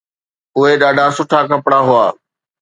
[0.57, 2.05] اهي ڏاڍا سٺا ڪپڙا هئا.